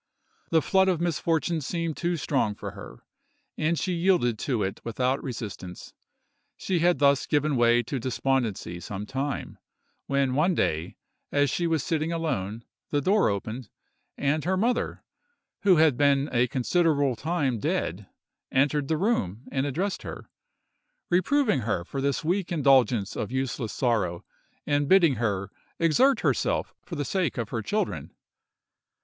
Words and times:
The 0.49 0.63
flood 0.63 0.87
of 0.87 0.99
misfortune 0.99 1.61
seemed 1.61 1.95
too 1.95 2.17
strong 2.17 2.55
for 2.55 2.71
her, 2.71 3.05
and 3.55 3.77
she 3.77 3.93
yielded 3.93 4.39
to 4.39 4.63
it 4.63 4.81
without 4.83 5.21
resistance. 5.21 5.93
She 6.57 6.79
had 6.79 6.97
thus 6.97 7.27
given 7.27 7.55
way 7.55 7.83
to 7.83 7.99
despondency 7.99 8.79
some 8.79 9.05
time, 9.05 9.59
when 10.07 10.33
one 10.33 10.55
day, 10.55 10.95
as 11.31 11.51
she 11.51 11.67
was 11.67 11.83
sitting 11.83 12.11
alone, 12.11 12.65
the 12.89 12.99
door 12.99 13.29
opened, 13.29 13.69
and 14.17 14.43
her 14.43 14.57
mother, 14.57 15.03
who 15.61 15.75
had 15.75 15.97
been 15.97 16.29
a 16.31 16.47
considerable 16.47 17.15
time 17.15 17.59
dead, 17.59 18.07
entered 18.51 18.87
the 18.87 18.97
room 18.97 19.43
and 19.51 19.67
addressed 19.67 20.01
her, 20.01 20.27
reproving 21.11 21.59
her 21.59 21.85
for 21.85 22.01
this 22.01 22.23
weak 22.23 22.51
indulgence 22.51 23.15
of 23.15 23.31
useless 23.31 23.71
sorrow, 23.71 24.25
and 24.65 24.89
bidding 24.89 25.17
her 25.17 25.51
exert 25.77 26.21
herself 26.21 26.73
for 26.81 26.95
the 26.95 27.05
sake 27.05 27.37
of 27.37 27.49
her 27.49 27.61
children. 27.61 28.11